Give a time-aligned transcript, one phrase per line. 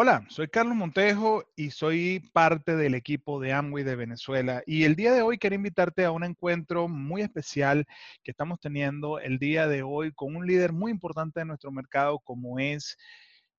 [0.00, 4.62] Hola, soy Carlos Montejo y soy parte del equipo de Amway de Venezuela.
[4.64, 7.84] Y el día de hoy quiero invitarte a un encuentro muy especial
[8.22, 12.20] que estamos teniendo el día de hoy con un líder muy importante de nuestro mercado
[12.20, 12.96] como es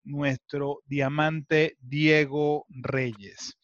[0.06, 3.58] nuestro diamante Diego Reyes.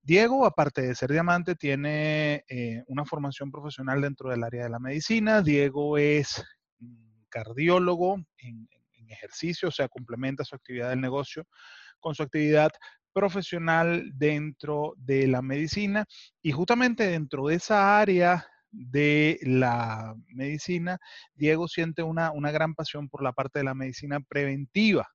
[0.00, 4.78] Diego, aparte de ser diamante, tiene eh, una formación profesional dentro del área de la
[4.78, 5.42] medicina.
[5.42, 6.44] Diego es
[7.28, 11.44] cardiólogo en, en ejercicio, o sea, complementa su actividad del negocio
[12.00, 12.70] con su actividad
[13.12, 16.04] profesional dentro de la medicina
[16.42, 20.98] y justamente dentro de esa área de la medicina,
[21.34, 25.08] Diego siente una, gran pasión por la parte de la medicina preventiva,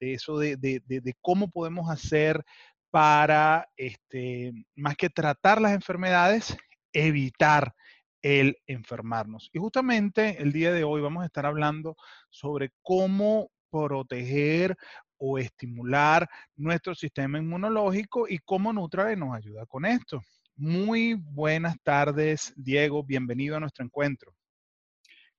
[0.00, 2.42] de eso de, de, cómo podemos hacer
[2.90, 6.56] para, este, más que tratar las enfermedades,
[6.92, 7.74] evitar
[8.22, 9.50] el enfermarnos.
[9.52, 11.96] Y justamente el día de hoy vamos a estar hablando
[12.30, 14.76] sobre cómo proteger
[15.16, 20.20] o estimular nuestro sistema inmunológico y cómo Nutrave nos ayuda con esto.
[20.56, 23.02] Muy buenas tardes, Diego.
[23.02, 24.34] Bienvenido a nuestro encuentro.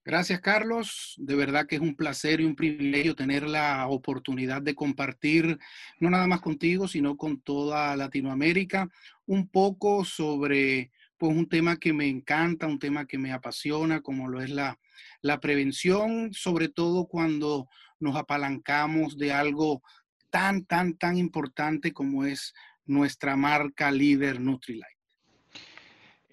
[0.05, 1.13] Gracias, Carlos.
[1.17, 5.57] De verdad que es un placer y un privilegio tener la oportunidad de compartir,
[5.99, 8.89] no nada más contigo, sino con toda Latinoamérica,
[9.25, 14.27] un poco sobre pues, un tema que me encanta, un tema que me apasiona, como
[14.27, 14.77] lo es la,
[15.21, 17.69] la prevención, sobre todo cuando
[18.03, 19.81] nos apalancamos de algo
[20.29, 22.53] tan, tan, tan importante como es
[22.85, 24.87] nuestra marca líder Nutrilite.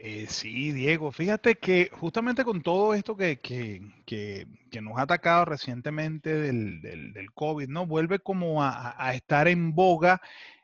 [0.02, 4.46] Eh, sí, Diego, fíjate que justamente con todo esto que, que,
[4.80, 7.86] nos ha atacado recientemente del, del, COVID, ¿no?
[7.86, 10.22] Vuelve como a, a, estar en boga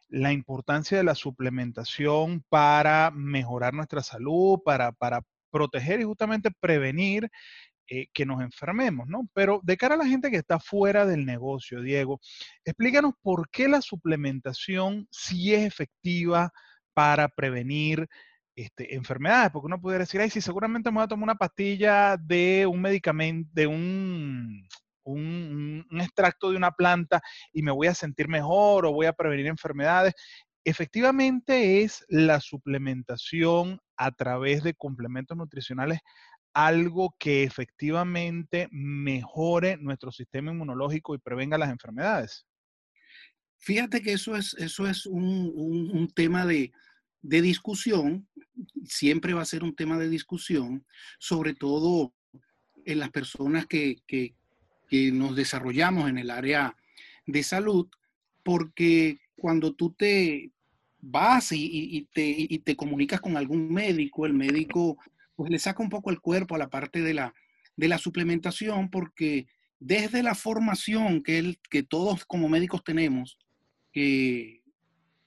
[0.08, 5.20] la importancia de la suplementación para mejorar nuestra salud, para, para
[5.50, 7.30] proteger y justamente prevenir
[7.88, 9.28] eh, que nos enfermemos, ¿no?
[9.32, 12.20] Pero de cara a la gente que está fuera del negocio, Diego,
[12.64, 16.50] explícanos por qué la suplementación sí es efectiva
[16.94, 18.08] para prevenir
[18.56, 22.16] este, enfermedades, porque uno puede decir, ay, sí, seguramente me voy a tomar una pastilla
[22.16, 24.66] de un medicamento, de un,
[26.00, 27.20] extracto de una planta
[27.52, 30.14] y me voy a sentir mejor o voy a prevenir enfermedades.
[30.64, 36.00] Efectivamente es la suplementación a través de complementos nutricionales
[36.56, 42.46] algo que efectivamente mejore nuestro sistema inmunológico y prevenga las enfermedades?
[43.58, 46.72] Fíjate que eso es, eso es un, tema de,
[47.20, 48.26] discusión,
[48.86, 50.86] siempre va a ser un tema de discusión,
[51.18, 52.14] sobre todo
[52.86, 54.00] en las personas que,
[55.12, 56.74] nos desarrollamos en el área
[57.26, 57.86] de salud,
[58.42, 60.52] porque cuando tú te
[61.00, 64.96] vas y, te, y, te, comunicas con algún médico, el médico
[65.36, 67.34] pues le saca un poco el cuerpo a la parte de la,
[67.76, 69.46] de la suplementación porque
[69.78, 73.38] desde la formación que, que todos como médicos tenemos,
[73.92, 74.62] que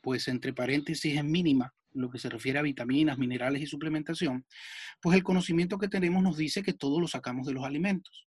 [0.01, 4.45] pues entre paréntesis es mínima, lo que se refiere a vitaminas, minerales y suplementación,
[5.01, 8.27] pues el conocimiento que tenemos nos dice que todo lo sacamos de los alimentos.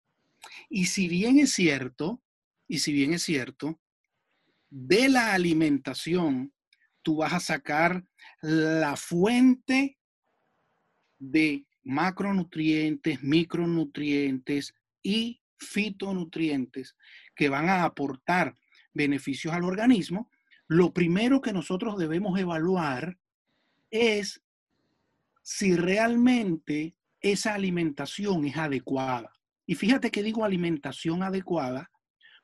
[0.69, 2.21] Y si bien es cierto,
[2.67, 3.79] y si bien es cierto,
[4.69, 6.53] de la alimentación
[7.01, 8.05] tú vas a sacar
[8.41, 9.97] la fuente
[11.19, 16.95] de macronutrientes, micronutrientes y fitonutrientes
[17.35, 18.55] que van a aportar
[18.93, 20.29] beneficios al organismo,
[20.67, 23.17] lo primero que nosotros debemos evaluar
[23.89, 24.43] es
[25.41, 29.31] si realmente esa alimentación es adecuada.
[29.65, 31.89] Y fíjate que digo alimentación adecuada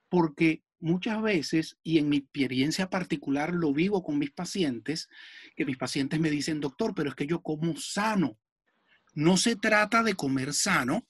[0.09, 5.09] porque muchas veces, y en mi experiencia particular lo vivo con mis pacientes,
[5.55, 8.37] que mis pacientes me dicen, doctor, pero es que yo como sano.
[9.13, 11.05] No se trata de comer sano,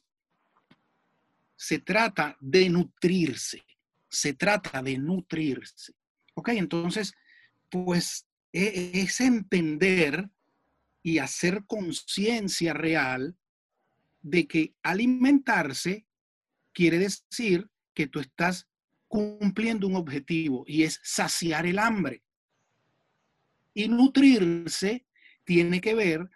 [1.56, 3.64] se trata de nutrirse,
[4.10, 5.94] se trata de nutrirse.
[6.34, 6.50] ¿Ok?
[6.50, 7.14] Entonces,
[7.70, 10.30] pues e, es entender
[11.02, 13.36] y hacer conciencia real
[14.22, 16.06] de que alimentarse
[16.72, 18.68] quiere decir que tú estás
[19.08, 22.24] cumpliendo un objetivo y es saciar el hambre.
[23.74, 25.06] Y nutrirse
[25.44, 26.30] tiene que ver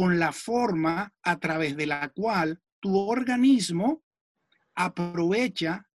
[0.00, 4.02] con la forma a través de la cual tu organismo
[4.74, 5.90] aprovecha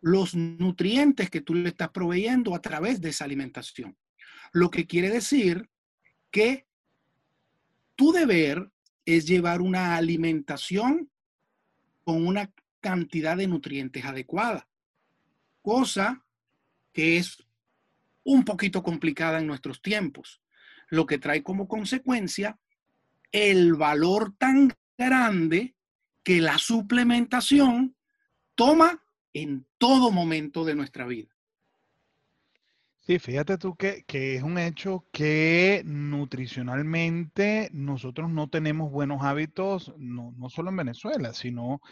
[0.00, 3.98] los nutrientes que tú le estás proveyendo a través de esa alimentación.
[4.52, 5.68] Lo que quiere decir
[6.30, 6.68] que
[7.96, 8.70] tu deber
[9.04, 11.10] es llevar una alimentación
[12.04, 14.68] con una cantidad de nutrientes adecuada,
[15.60, 16.24] cosa
[16.92, 17.44] que es
[18.22, 20.40] un poquito complicada en nuestros tiempos,
[20.88, 22.60] lo que trae como consecuencia
[23.34, 25.74] el valor tan grande
[26.22, 27.96] que la suplementación
[28.54, 29.02] toma
[29.32, 31.34] en todo momento de nuestra vida.
[33.00, 40.32] Sí, fíjate tú que, es un hecho que nutricionalmente nosotros no tenemos buenos hábitos, no,
[40.48, 41.82] solo en Venezuela, sino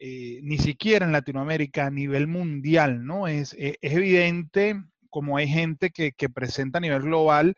[0.00, 3.28] eh, ni siquiera en Latinoamérica a nivel mundial, ¿no?
[3.28, 7.54] Es, e, evidente como hay gente que, presenta a nivel global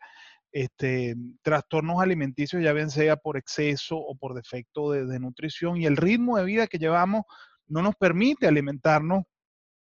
[0.53, 5.85] este, trastornos alimenticios, ya bien sea por exceso o por defecto de, de nutrición, y
[5.85, 7.23] el ritmo de vida que llevamos
[7.67, 9.23] no nos permite alimentarnos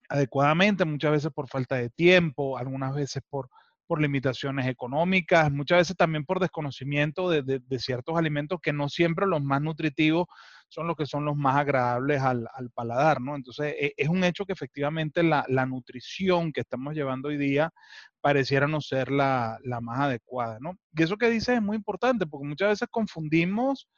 [0.08, 3.48] adecuadamente, muchas veces por falta de tiempo, algunas veces por,
[3.86, 9.42] por limitaciones económicas, muchas veces también por desconocimiento de, ciertos alimentos que no siempre los
[9.42, 10.26] más nutritivos
[10.74, 13.36] son los que son los más agradables al, paladar, ¿no?
[13.36, 17.72] Entonces, e, es un hecho que efectivamente la, nutrición que estamos llevando hoy día
[18.20, 20.76] pareciera no ser la, la, más adecuada, ¿no?
[20.92, 23.88] Y eso que dices es muy importante porque muchas veces confundimos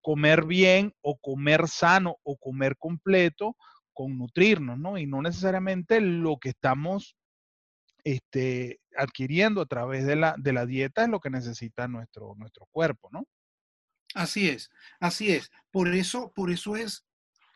[0.00, 3.56] comer bien o comer sano o comer completo
[3.92, 4.96] con nutrirnos, ¿no?
[4.96, 7.14] Y no necesariamente lo que estamos
[8.04, 12.66] este, adquiriendo a través de la, de la dieta es lo que necesita nuestro, nuestro
[12.72, 13.26] cuerpo, ¿no?
[14.14, 14.70] Así es,
[15.00, 15.50] así es.
[15.70, 17.04] Por eso, por eso es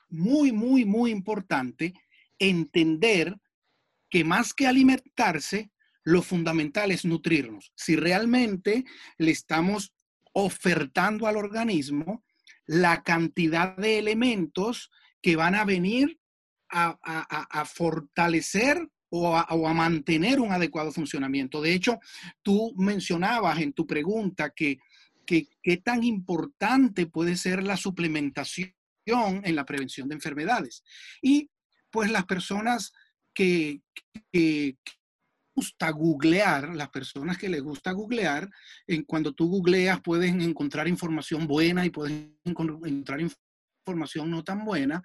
[0.08, 1.94] muy, muy, muy importante
[2.38, 3.37] entender
[4.08, 5.70] que más que alimentarse,
[6.05, 7.73] lo fundamental es nutrirnos.
[7.75, 8.85] Si realmente
[9.19, 9.93] le estamos
[10.32, 12.25] ofertando al organismo
[12.67, 16.20] la cantidad de elementos que van a venir
[16.69, 21.61] a, fortalecer o a, mantener un adecuado funcionamiento.
[21.61, 21.99] De hecho,
[22.43, 24.79] tú mencionabas en tu pregunta que
[25.26, 28.73] qué tan importante puede ser la suplementación
[29.06, 30.82] en la prevención de enfermedades.
[31.20, 31.50] Y
[31.90, 32.93] pues las personas
[33.34, 33.82] que,
[34.32, 34.76] que,
[35.55, 38.50] gusta googlear, las personas que les gusta googlear,
[38.87, 43.20] en cuando tú googleas pueden encontrar información buena y pueden encontrar
[43.87, 45.02] información no tan buena.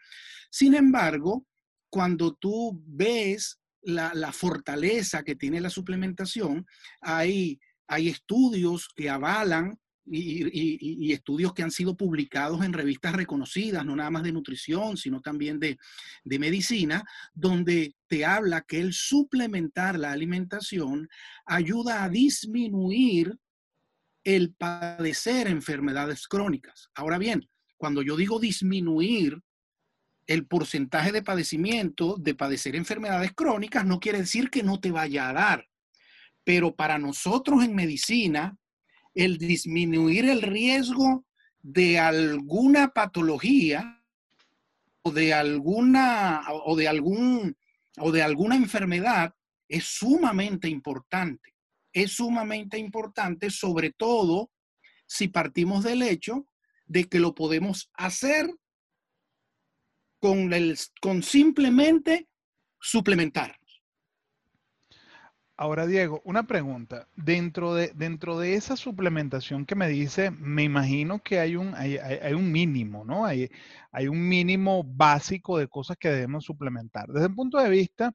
[0.50, 1.46] Sin embargo,
[1.90, 6.66] cuando tú ves la, fortaleza que tiene la suplementación,
[7.00, 7.58] hay,
[7.88, 14.10] hay estudios que avalan y, estudios que han sido publicados en revistas reconocidas, no nada
[14.10, 15.78] más de nutrición, sino también de,
[16.24, 17.04] de, medicina,
[17.34, 21.08] donde te habla que el suplementar la alimentación
[21.46, 23.38] ayuda a disminuir
[24.24, 26.90] el padecer enfermedades crónicas.
[26.94, 29.42] Ahora bien, cuando yo digo disminuir,
[30.28, 35.30] el porcentaje de padecimiento, de padecer enfermedades crónicas, no quiere decir que no te vaya
[35.30, 35.68] a dar.
[36.44, 38.58] Pero para nosotros en medicina,
[39.14, 41.26] el disminuir el riesgo
[41.62, 44.04] de alguna patología
[45.04, 47.58] o de alguna o de algún
[47.98, 49.36] o de alguna enfermedad
[49.68, 51.56] es sumamente importante.
[51.94, 54.52] Es sumamente importante, sobre todo
[55.06, 56.48] si partimos del hecho
[56.86, 58.50] de que lo podemos hacer
[60.20, 62.28] con, el, con simplemente
[62.80, 63.58] suplementar.
[65.62, 67.08] Ahora, Diego, una pregunta.
[67.16, 72.00] Dentro de, dentro de esa suplementación que me dice, me imagino que hay un, hay,
[72.34, 73.26] un mínimo, ¿no?
[73.26, 73.48] Hay,
[73.92, 77.10] hay un mínimo básico de cosas que debemos suplementar.
[77.10, 78.12] Desde el punto de vista,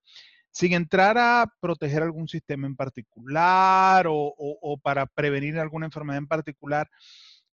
[0.50, 6.26] sin entrar a proteger algún sistema en particular o, o para prevenir alguna enfermedad en
[6.26, 6.90] particular,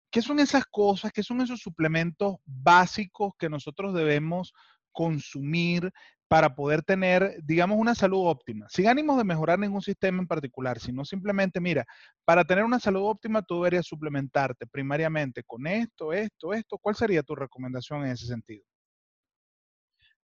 [0.10, 1.12] ¿Qué son esas cosas?
[1.12, 4.54] ¿Qué son esos suplementos básicos que nosotros debemos
[4.92, 5.92] consumir
[6.34, 8.66] para poder tener, digamos, una salud óptima?
[8.68, 11.86] Sin ánimos de mejorar ningún sistema en particular, sino simplemente, mira,
[12.26, 16.80] para tener una salud óptima tú deberías suplementarte primariamente con esto, esto, esto.
[16.80, 18.64] ¿Cuál sería tu recomendación en ese sentido?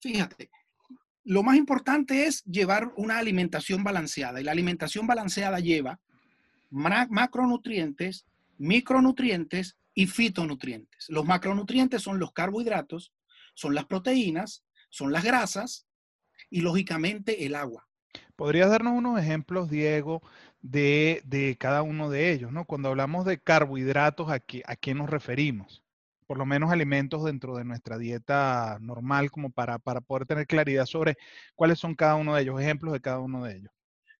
[0.01, 0.49] Fíjate,
[1.25, 6.01] lo más importante es llevar una alimentación balanceada y la alimentación balanceada lleva
[6.71, 8.25] macronutrientes,
[8.57, 11.05] micronutrientes y fitonutrientes.
[11.11, 13.13] Los macronutrientes son los carbohidratos,
[13.53, 15.85] son las proteínas, son las grasas
[16.51, 17.87] y lógicamente el agua.
[18.37, 20.23] ¿Podrías darnos unos ejemplos, Diego,
[20.61, 22.53] de, cada uno de ellos?
[22.53, 22.65] ¿no?
[22.65, 25.83] Cuando hablamos de carbohidratos, ¿a qué, ¿a qué nos referimos?
[26.27, 30.87] Por lo menos alimentos dentro de nuestra dieta normal, como para, para poder tener claridad
[30.87, 31.17] sobre
[31.55, 33.73] cuáles son cada uno de ellos, ejemplos de cada uno de ellos.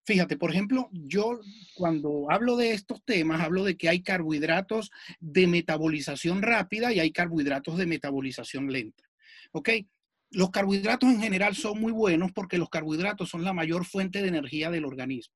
[0.09, 1.39] Fíjate, por ejemplo, yo
[1.75, 7.13] cuando hablo de estos temas, hablo de que hay carbohidratos de metabolización rápida y hay
[7.13, 9.05] carbohidratos de metabolización lenta.
[9.53, 9.69] ¿Ok?
[10.31, 14.29] Los carbohidratos en general son muy buenos porque los carbohidratos son la mayor fuente de
[14.29, 15.35] energía del organismo.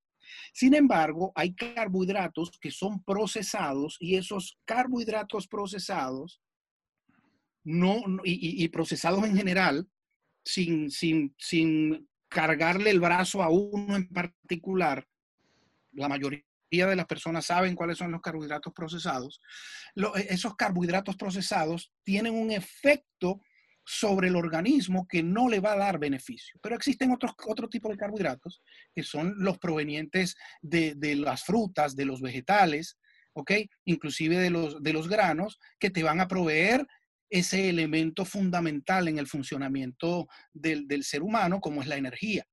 [0.52, 6.40] Sin embargo, hay carbohidratos que son procesados y esos carbohidratos procesados
[7.64, 9.88] no, y, procesados en general,
[10.44, 15.06] sin, sin, sin cargarle el brazo a uno en particular,
[15.92, 19.40] la mayoría de las personas saben cuáles son los carbohidratos procesados.
[20.28, 23.42] Esos carbohidratos procesados tienen un efecto
[23.84, 26.58] sobre el organismo que no le va a dar beneficio.
[26.62, 28.62] Pero existen otros otro tipo de carbohidratos
[28.94, 32.98] que son los provenientes de, de, las frutas, de los vegetales,
[33.34, 33.52] ¿ok?
[33.84, 36.86] Inclusive de los, de los granos, que te van a proveer
[37.30, 42.46] ese elemento fundamental en el funcionamiento del, del ser humano, como es la energía.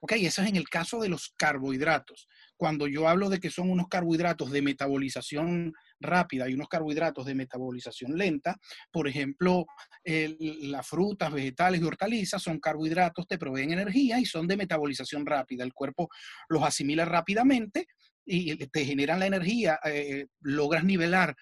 [0.00, 0.12] ¿Ok?
[0.12, 2.28] Eso es en el caso de los carbohidratos.
[2.56, 7.34] Cuando yo hablo de que son unos carbohidratos de metabolización rápida y unos carbohidratos de
[7.34, 8.56] metabolización lenta,
[8.92, 9.66] por ejemplo,
[10.04, 15.64] las frutas, vegetales y hortalizas son carbohidratos, te proveen energía y son de metabolización rápida.
[15.64, 16.08] El cuerpo
[16.48, 17.86] los asimila rápidamente
[18.24, 21.34] y te generan la energía, eh, logras nivelar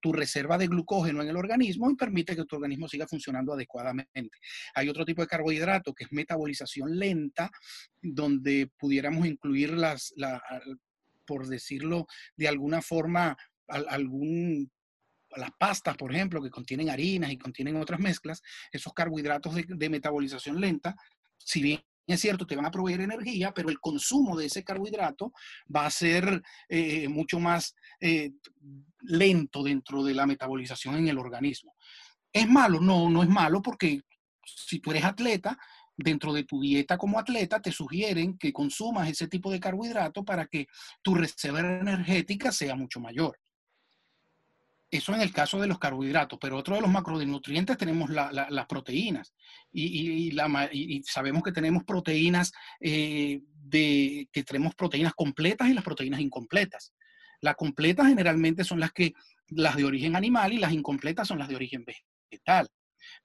[0.00, 4.38] tu, reserva de glucógeno en el organismo y permite que tu organismo siga funcionando adecuadamente.
[4.74, 7.50] Hay otro tipo de carbohidrato que es metabolización lenta,
[8.00, 10.14] donde pudiéramos incluir las,
[11.26, 12.06] por decirlo
[12.36, 14.70] de alguna forma, algún
[15.34, 19.90] las pastas, por ejemplo, que contienen harinas y contienen otras mezclas, esos carbohidratos de, de
[19.90, 20.94] metabolización lenta,
[21.36, 21.82] si bien
[22.12, 25.32] es cierto, te van a proveer energía, pero el consumo de ese carbohidrato
[25.74, 28.32] va a ser eh, mucho más eh,
[29.00, 31.74] lento dentro de la metabolización en el organismo.
[32.32, 32.80] ¿Es malo?
[32.80, 34.02] No, no es malo porque
[34.44, 35.58] si tú eres atleta,
[35.96, 40.46] dentro de tu dieta como atleta te sugieren que consumas ese tipo de carbohidrato para
[40.46, 40.66] que
[41.02, 43.38] tu reserva energética sea mucho mayor.
[44.96, 49.34] Eso en el caso de los carbohidratos, pero otro de los macronutrientes tenemos las proteínas
[49.72, 50.32] y,
[51.04, 56.94] sabemos que tenemos proteínas eh, de, que tenemos proteínas completas y las proteínas incompletas.
[57.40, 59.12] Las completas generalmente son las que
[59.48, 62.68] las de origen animal y las incompletas son las de origen vegetal.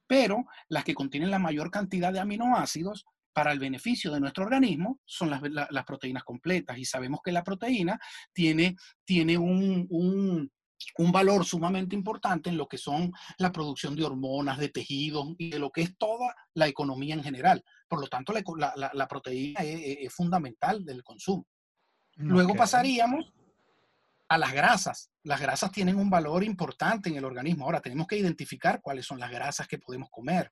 [0.06, 5.00] Pero las que contienen la mayor cantidad de aminoácidos para el beneficio de nuestro organismo
[5.06, 7.98] son las, proteínas completas y sabemos que la proteína
[8.34, 8.76] tiene,
[9.06, 10.50] tiene un un
[11.12, 15.58] valor sumamente importante en lo que son la producción de hormonas, de tejidos y de
[15.58, 17.64] lo que es toda la economía en general.
[17.88, 21.46] Por lo tanto, la, proteína es, fundamental del consumo.
[22.16, 23.32] Luego pasaríamos
[24.28, 25.10] a las grasas.
[25.24, 27.64] Las grasas tienen un valor importante en el organismo.
[27.64, 30.50] Ahora tenemos que identificar cuáles son las grasas que podemos comer.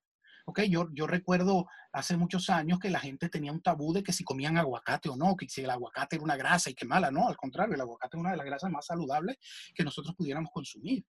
[0.51, 4.13] Okay, yo, yo recuerdo hace muchos años que la gente tenía un tabú de que
[4.13, 7.13] si comían aguacate o no, que si el aguacate era una grasa y que mala,
[7.13, 9.39] no, al contrario, el aguacate es una de las grasas más saludables
[9.73, 11.05] que nosotros pudiéramos consumir.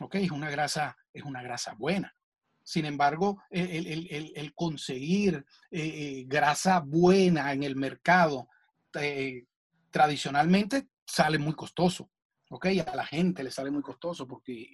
[0.00, 2.14] Okay, es una grasa, es una grasa buena.
[2.62, 8.48] Sin embargo, el, el, el, conseguir eh, eh, grasa buena en el mercado
[8.94, 9.44] eh,
[9.90, 12.12] tradicionalmente sale muy costoso.
[12.50, 12.66] ¿ok?
[12.86, 14.68] A la gente le sale muy costoso porque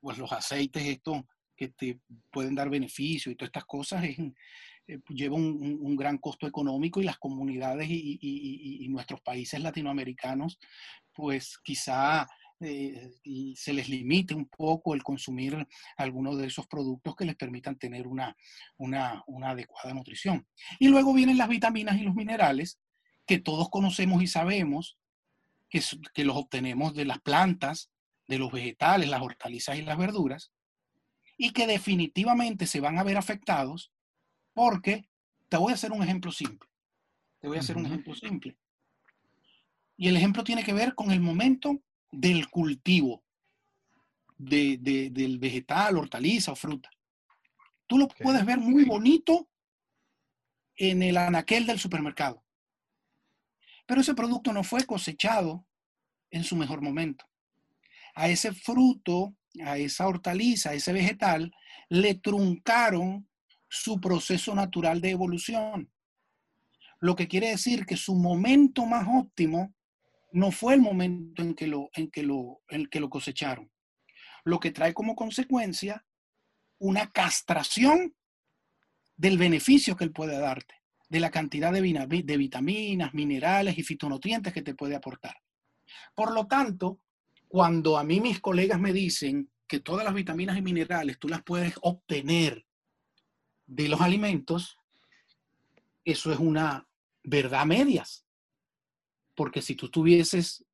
[0.00, 1.24] pues los aceites, esto
[1.60, 2.00] que te
[2.30, 4.18] pueden dar beneficio y todas estas cosas, es,
[4.88, 10.58] eh, lleva un, gran costo económico y las comunidades y, nuestros países latinoamericanos,
[11.12, 12.26] pues quizá
[12.60, 13.10] eh,
[13.54, 18.06] se les limite un poco el consumir algunos de esos productos que les permitan tener
[18.06, 18.34] una,
[18.78, 20.46] una, adecuada nutrición.
[20.78, 22.80] Y luego vienen las vitaminas y los minerales,
[23.26, 24.96] que todos conocemos y sabemos
[25.68, 27.92] que los obtenemos de las plantas,
[28.26, 30.52] de los vegetales, las hortalizas y las verduras,
[31.42, 33.90] y que definitivamente se van a ver afectados
[34.52, 35.08] porque
[35.48, 36.68] te voy a hacer un ejemplo simple.
[37.38, 38.58] Te voy a hacer un ejemplo simple.
[39.96, 41.80] Y el ejemplo tiene que ver con el momento
[42.12, 43.24] del cultivo
[44.36, 46.90] del vegetal, hortaliza o fruta.
[47.86, 49.48] Tú lo puedes ver muy bonito
[50.76, 52.44] en el anaquel del supermercado.
[53.86, 55.66] Pero ese producto no fue cosechado
[56.30, 57.24] en su mejor momento.
[58.14, 61.52] A ese fruto a esa hortaliza, a ese vegetal,
[61.88, 63.28] le truncaron
[63.68, 65.90] su proceso natural de evolución.
[67.00, 69.74] Lo que quiere decir que su momento más óptimo
[70.32, 73.70] no fue el momento en que lo, en que lo, en que lo cosecharon.
[74.44, 76.04] Lo que trae como consecuencia
[76.78, 78.14] una castración
[79.16, 80.74] del beneficio que él puede darte,
[81.08, 85.36] de la cantidad de, de vitaminas, minerales y fitonutrientes que te puede aportar.
[86.14, 87.00] Por lo tanto,
[87.50, 91.42] cuando a mí mis colegas me dicen que todas las vitaminas y minerales tú las
[91.42, 92.64] puedes obtener
[93.66, 94.78] de los alimentos,
[96.04, 96.86] eso es una
[97.24, 98.24] verdad medias.
[99.34, 100.64] Porque si tú tuvieses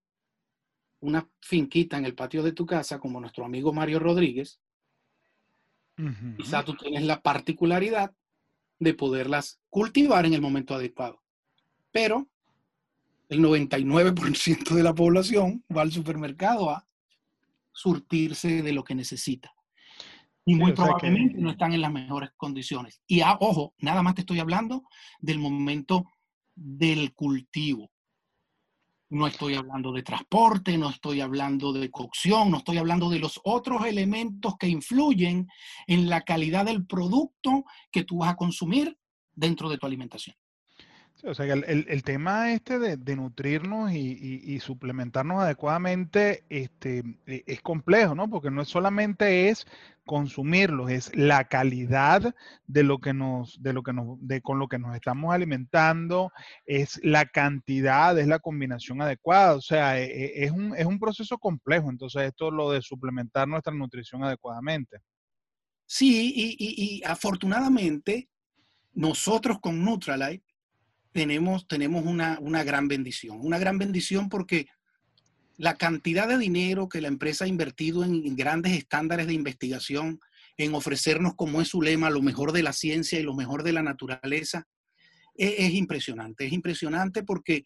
[1.00, 4.60] una finquita en el patio de tu casa, como nuestro amigo Mario Rodríguez,
[6.36, 8.14] quizá tú tienes la particularidad
[8.78, 11.22] de poderlas cultivar en el momento adecuado.
[11.90, 12.28] Pero
[13.28, 16.86] el 99% de la población va al supermercado a
[17.72, 19.52] surtirse de lo que necesita.
[20.44, 23.02] Y muy probablemente no están en las mejores condiciones.
[23.06, 24.84] Y ah, ojo, nada más te estoy hablando
[25.18, 26.04] del momento
[26.54, 27.90] del cultivo.
[29.08, 33.40] No estoy hablando de transporte, no estoy hablando de cocción, no estoy hablando de los
[33.44, 35.48] otros elementos que influyen
[35.86, 38.96] en la calidad del producto que tú vas a consumir
[39.32, 40.36] dentro de tu alimentación
[41.24, 48.14] o sea, el, el, tema este de, nutrirnos y, suplementarnos adecuadamente este, e, es complejo,
[48.14, 48.28] ¿no?
[48.28, 49.66] Porque no solamente es
[50.04, 52.34] consumirlos, es la calidad
[52.66, 56.32] de lo que nos, de lo que nos, de con lo que nos estamos alimentando,
[56.66, 59.54] es la cantidad, es la combinación adecuada.
[59.54, 61.90] O sea, e, e, es, un, es un proceso complejo.
[61.90, 64.98] Entonces, esto es lo de suplementar nuestra nutrición adecuadamente.
[65.86, 68.28] Sí, y, y afortunadamente,
[68.92, 70.45] nosotros con Nutralite
[71.16, 73.38] tenemos, tenemos una, una gran bendición.
[73.40, 74.66] Una gran bendición porque
[75.56, 80.20] la cantidad de dinero que la empresa ha invertido en grandes estándares de investigación,
[80.58, 83.72] en ofrecernos, como es su lema, lo mejor de la ciencia y lo mejor de
[83.72, 84.66] la naturaleza,
[85.34, 86.44] es, es impresionante.
[86.44, 87.64] Es impresionante porque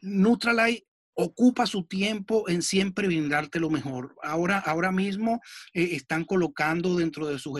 [0.00, 4.14] Nutralite ocupa su tiempo en siempre brindarte lo mejor.
[4.22, 5.40] Ahora, ahora mismo
[5.74, 7.58] eh, están colocando dentro de sus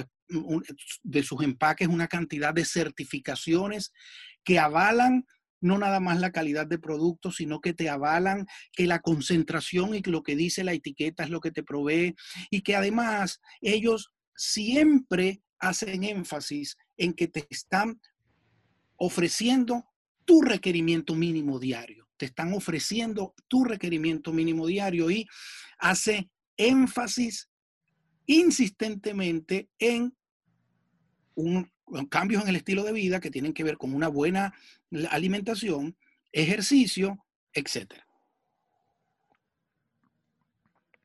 [1.03, 3.93] de sus empaques una cantidad de certificaciones
[4.45, 5.25] que avalan
[5.61, 10.01] no nada más la calidad de producto, sino que te avalan que la concentración y
[10.03, 12.15] lo que dice la etiqueta es lo que te provee
[12.51, 18.01] y que además ellos siempre hacen énfasis en que te están
[18.97, 19.85] ofreciendo
[20.25, 22.09] tu requerimiento mínimo diario.
[22.17, 25.27] Te están ofreciendo tu requerimiento mínimo diario y
[25.79, 27.51] hace énfasis
[28.27, 30.15] insistentemente en
[32.09, 34.54] cambios en el estilo de vida que tienen que ver con una buena
[35.11, 35.97] alimentación,
[36.32, 37.94] ejercicio, etc.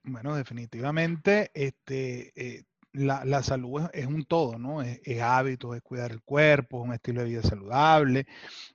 [0.04, 4.82] Bueno, definitivamente este, eh, la, salud es, un todo, ¿no?
[4.82, 8.28] Es, hábito, es cuidar el cuerpo, es un estilo de vida saludable,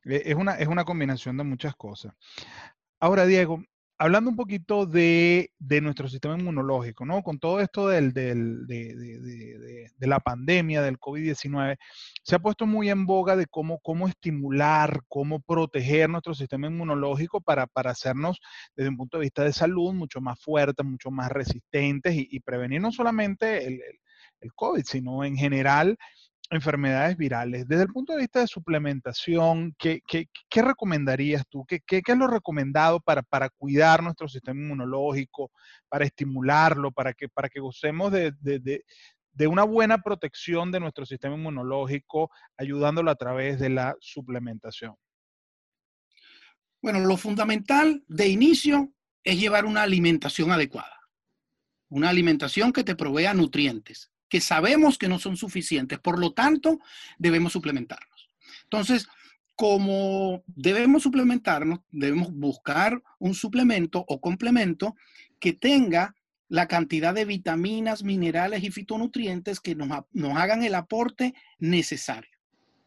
[0.04, 2.14] e, es una, es una combinación de muchas cosas.
[2.98, 3.64] Ahora, Diego,
[4.00, 5.50] hablando un poquito de,
[5.82, 7.22] nuestro sistema inmunológico, ¿no?
[7.22, 11.76] Con todo esto del, de, la pandemia, del COVID-19,
[12.22, 17.42] se ha puesto muy en boga de cómo, cómo estimular, cómo proteger nuestro sistema inmunológico
[17.42, 18.40] para, para hacernos,
[18.74, 22.80] desde un punto de vista de salud, mucho más fuertes, mucho más resistentes y, prevenir
[22.80, 23.82] no solamente el,
[24.40, 25.98] el COVID, sino en general
[26.50, 27.66] enfermedades virales.
[27.66, 30.02] Desde el punto de vista de suplementación, ¿qué,
[30.50, 31.64] recomendarías tú?
[31.64, 35.52] ¿Qué, es lo recomendado para, cuidar nuestro sistema inmunológico,
[35.88, 41.36] para estimularlo, para que, para que gocemos de, de, una buena protección de nuestro sistema
[41.36, 44.96] inmunológico, ayudándolo a través de la suplementación?
[46.82, 50.98] Bueno, lo fundamental de inicio es llevar una alimentación adecuada,
[51.88, 55.98] una alimentación que te provea nutrientes que sabemos que no son suficientes.
[55.98, 56.78] Por lo tanto,
[57.18, 58.30] debemos suplementarnos.
[58.62, 59.08] Entonces,
[59.56, 64.96] como debemos suplementarnos, debemos buscar un suplemento o complemento
[65.38, 66.14] que tenga
[66.48, 69.90] la cantidad de vitaminas, minerales y fitonutrientes que nos,
[70.36, 72.30] hagan el aporte necesario.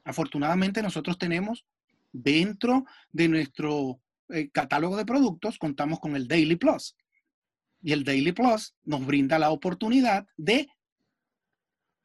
[0.04, 1.66] Afortunadamente nosotros tenemos
[2.12, 6.96] dentro de nuestro eh, catálogo de productos, contamos con el Daily Plus.
[7.82, 10.68] Y el Daily Plus nos brinda la oportunidad de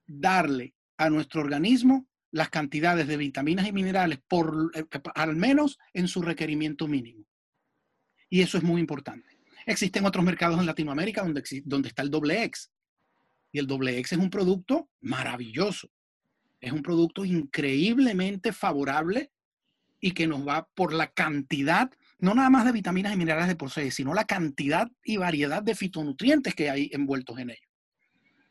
[0.08, 6.08] darle a nuestro organismo las cantidades de vitaminas y minerales por eh, al menos en
[6.08, 7.24] su requerimiento mínimo.
[8.28, 9.38] Y eso es muy importante.
[9.64, 12.70] Existen otros mercados en Latinoamérica donde, donde está el doble X.
[13.52, 15.90] Y el doble X es un producto maravilloso.
[16.60, 19.30] Es un producto increíblemente favorable
[20.00, 23.56] y que nos va por la cantidad, no nada más de vitaminas y minerales de
[23.56, 27.67] por sí, sino la cantidad y variedad de fitonutrientes que hay envueltos en ellos.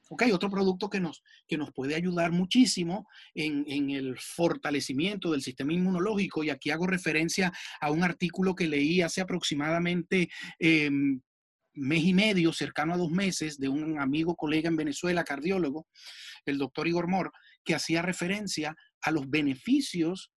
[0.09, 5.73] Ok, otro producto que nos, que nos puede ayudar muchísimo en, el fortalecimiento del sistema
[5.73, 11.21] inmunológico, y aquí hago referencia a un artículo que leí hace aproximadamente em,
[11.73, 15.87] mes y medio, cercano a dos meses, de un amigo colega en Venezuela, cardiólogo,
[16.45, 17.31] el doctor Igor Mor,
[17.63, 20.31] que hacía referencia a los beneficios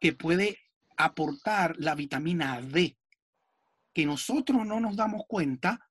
[0.00, 0.58] que puede
[0.96, 2.96] aportar la vitamina D,
[3.92, 5.89] que nosotros no nos damos cuenta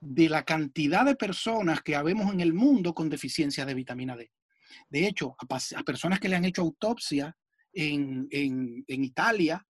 [0.00, 4.30] de la cantidad de personas que habemos en el mundo con deficiencia de vitamina D.
[4.88, 7.36] De hecho, a, personas que le han hecho autopsia
[7.72, 8.28] en,
[8.86, 9.66] Italia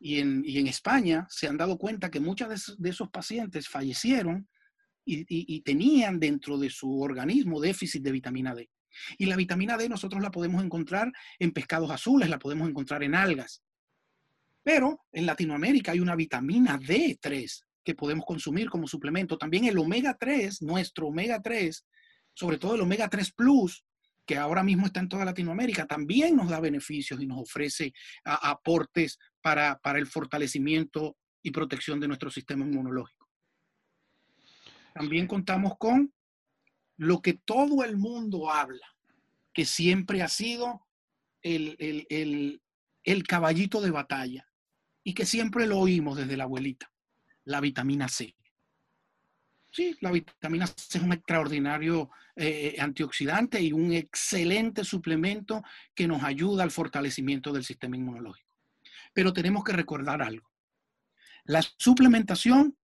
[0.00, 4.48] y en, España, se han dado cuenta que muchos de, esos pacientes fallecieron
[5.04, 8.70] y, tenían dentro de su organismo déficit de vitamina D.
[9.16, 13.14] Y la vitamina D nosotros la podemos encontrar en pescados azules, la podemos encontrar en
[13.14, 13.62] algas.
[14.62, 19.38] Pero en Latinoamérica hay una vitamina D3 que podemos consumir como suplemento.
[19.38, 21.86] También el omega 3, nuestro omega 3,
[22.34, 23.82] sobre todo el omega 3 Plus,
[24.26, 29.18] que ahora mismo está en toda Latinoamérica, también nos da beneficios y nos ofrece aportes
[29.40, 33.26] para, para el fortalecimiento y protección de nuestro sistema inmunológico.
[34.92, 36.12] También contamos con
[36.98, 38.86] lo que todo el mundo habla,
[39.54, 40.86] que siempre ha sido
[41.40, 42.60] el, el,
[43.02, 44.46] el, caballito de batalla
[45.02, 46.92] y que siempre lo oímos desde la abuelita,
[47.48, 48.36] la vitamina C.
[49.70, 55.62] Sí, la vitamina C es un extraordinario eh, antioxidante y un excelente suplemento
[55.94, 58.54] que nos ayuda al fortalecimiento del sistema inmunológico.
[59.14, 60.50] Pero tenemos que recordar algo.
[61.44, 62.76] La suplementación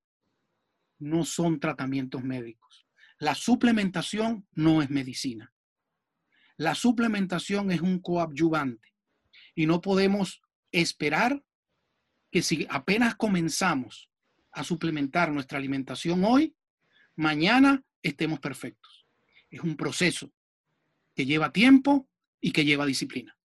[0.98, 2.86] no son tratamientos médicos.
[3.18, 5.52] La suplementación no es medicina.
[6.56, 8.94] La suplementación es un coadyuvante
[9.54, 10.40] y no podemos
[10.72, 11.44] esperar
[12.30, 14.08] que si apenas comenzamos
[14.54, 16.54] a suplementar nuestra alimentación hoy,
[17.16, 19.06] mañana estemos perfectos.
[19.50, 20.30] Es un proceso
[21.14, 22.08] que lleva tiempo
[22.40, 23.36] y que lleva disciplina.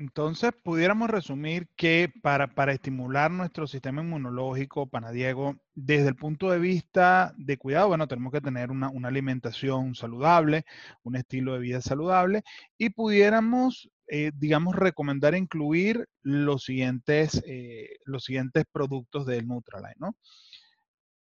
[0.00, 6.58] Entonces, pudiéramos resumir que para, para, estimular nuestro sistema inmunológico, Panadiego, desde el punto de
[6.58, 10.64] vista de cuidado, bueno, tenemos que tener una, alimentación saludable,
[11.02, 12.44] un estilo de vida saludable
[12.78, 20.16] y pudiéramos, eh, digamos, recomendar incluir los siguientes, eh, los siguientes productos del Nutraline, ¿no?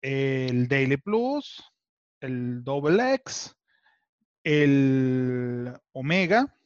[0.01, 1.63] El Daily Plus,
[2.21, 3.55] el Double X,
[4.45, 6.57] el Omega,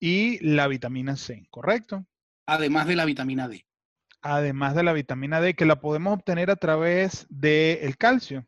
[0.00, 2.06] y la vitamina C, ¿correcto?
[2.46, 3.66] Además de la vitamina D.
[4.22, 8.46] Además de la vitamina D, que la podemos obtener a través del calcio.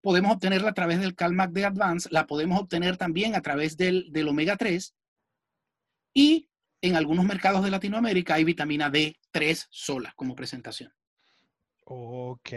[0.00, 4.12] Podemos obtenerla a través del CalMac de Advance, la podemos obtener también a través del,
[4.12, 4.94] del omega 3
[6.14, 6.50] y
[6.82, 10.92] en algunos mercados de Latinoamérica hay vitamina D3 sola como presentación.
[11.84, 12.50] Ok.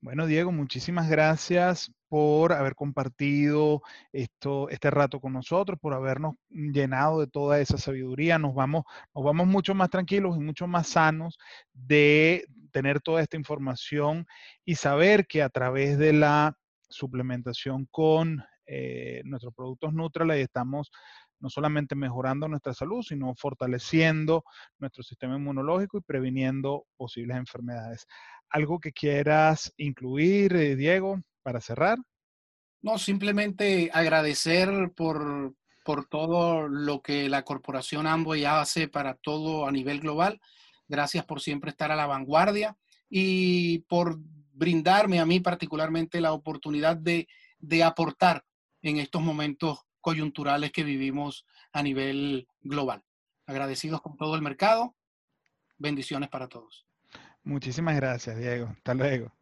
[0.00, 7.20] Bueno, Diego, muchísimas gracias por haber compartido esto, este rato con nosotros, por habernos llenado
[7.20, 8.38] de toda esa sabiduría.
[8.38, 11.38] Nos vamos, nos vamos mucho más tranquilos y mucho más sanos
[11.72, 14.26] de tener toda esta información
[14.64, 16.56] y saber que a través de la
[16.88, 20.90] suplementación con eh, nuestros productos Nutralite estamos
[21.44, 24.44] no solamente mejorando nuestra salud, sino fortaleciendo
[24.78, 28.06] nuestro sistema inmunológico y previniendo posibles enfermedades.
[28.48, 31.98] ¿Algo que quieras incluir, eh, Diego, para cerrar?
[32.80, 35.54] No, simplemente agradecer por,
[35.84, 40.40] por todo lo que la corporación Amboy hace para todo a nivel global.
[40.88, 42.74] Gracias por siempre estar a la vanguardia
[43.10, 44.18] y por
[44.54, 47.28] brindarme a mí particularmente la oportunidad de,
[47.58, 48.46] de aportar
[48.80, 53.02] en estos momentos coyunturales que vivimos a nivel global.
[53.46, 54.94] Agradecidos con todo el mercado.
[55.78, 56.86] Bendiciones para todos.
[57.42, 58.68] Muchísimas gracias, Diego.
[58.68, 59.32] Hasta luego.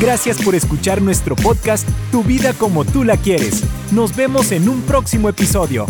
[0.00, 3.64] Gracias por escuchar nuestro podcast Tu vida como tú la quieres.
[3.90, 5.86] Nos vemos en un próximo episodio.